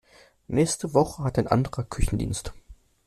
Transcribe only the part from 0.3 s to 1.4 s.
Nächste Woche hat